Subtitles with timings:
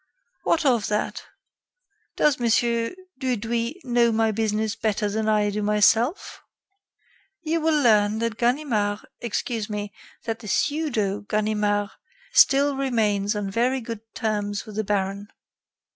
[0.45, 1.27] "What of that?
[2.15, 2.95] Does Mon.
[3.19, 6.41] Dudouis know my business better than I do myself?
[7.43, 9.93] You will learn that Ganimard excuse me
[10.23, 11.91] that the pseudo Ganimard
[12.33, 15.27] still remains on very good terms with the baron.